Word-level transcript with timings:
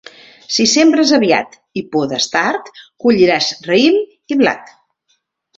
Si 0.53 0.63
sembres 0.71 1.11
aviat 1.17 1.53
i 1.81 1.83
podes 1.97 2.27
tard, 2.37 2.71
colliràs 3.05 3.53
raïm 3.71 4.01
i 4.01 4.39
blat. 4.45 4.77